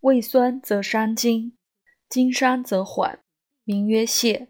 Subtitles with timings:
[0.00, 1.58] 胃酸则伤筋，
[2.08, 3.22] 筋伤则缓，
[3.64, 4.48] 名曰泻；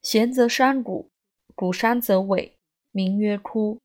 [0.00, 1.12] 弦则伤骨，
[1.54, 2.54] 骨伤则萎，
[2.90, 3.80] 名曰枯。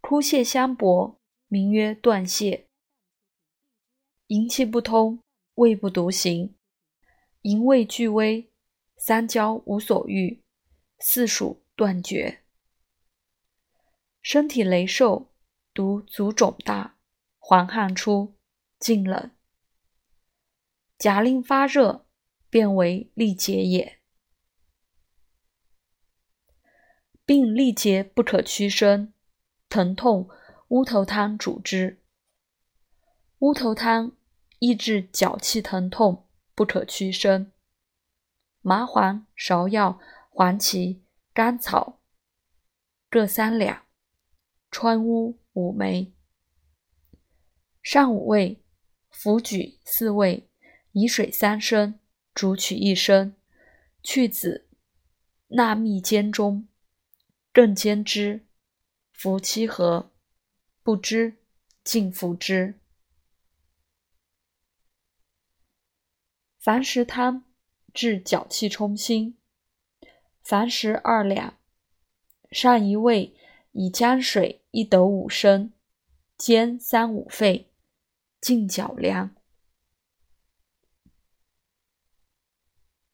[0.00, 1.18] 枯泻相搏，
[1.48, 2.66] 名曰断泻。
[4.28, 5.18] 营气不通，
[5.56, 6.54] 胃不独行，
[7.42, 8.48] 营卫俱危，
[8.96, 10.40] 三焦无所欲，
[11.00, 12.44] 四属断绝。
[14.22, 15.32] 身体羸瘦，
[15.74, 16.96] 独足肿大，
[17.40, 18.36] 黄汗出，
[18.78, 19.30] 静冷。
[20.98, 22.06] 甲令发热，
[22.48, 24.00] 变为痢结也。
[27.24, 29.12] 病痢结不可屈伸，
[29.68, 30.28] 疼痛，
[30.68, 32.00] 乌头汤主之。
[33.40, 34.12] 乌头汤
[34.60, 37.52] 抑制脚气疼痛，不可屈伸。
[38.60, 40.00] 麻黄、芍药、
[40.30, 42.00] 黄芪、甘草
[43.10, 43.84] 各三两，
[44.70, 46.14] 川乌五枚。
[47.82, 48.64] 上五味，
[49.18, 50.46] 扶举四味，
[50.92, 51.98] 以水三升，
[52.34, 53.34] 煮取一升，
[54.02, 54.68] 去子，
[55.48, 56.68] 纳蜜煎中，
[57.50, 58.46] 更煎之，
[59.14, 60.12] 服七合。
[60.82, 61.38] 不知，
[61.82, 62.78] 尽服之。
[66.62, 67.46] 矾石汤
[67.94, 69.38] 治脚气冲心，
[70.44, 71.58] 矾石二两，
[72.50, 73.34] 上一味，
[73.72, 75.72] 以姜水一斗五升，
[76.36, 77.65] 煎三五沸，
[78.46, 79.28] 尽脚量。